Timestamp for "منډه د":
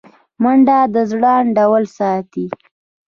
0.41-0.95